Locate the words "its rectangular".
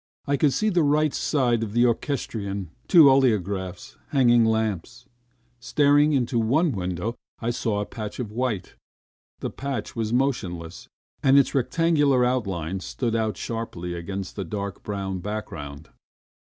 11.37-12.25